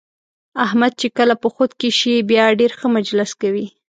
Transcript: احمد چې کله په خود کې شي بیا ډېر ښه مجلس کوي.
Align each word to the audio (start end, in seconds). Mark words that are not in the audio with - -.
احمد 0.65 0.91
چې 1.01 1.07
کله 1.17 1.33
په 1.43 1.47
خود 1.53 1.71
کې 1.79 1.89
شي 1.99 2.13
بیا 2.29 2.45
ډېر 2.59 2.71
ښه 2.79 2.87
مجلس 2.97 3.31
کوي. 3.41 3.65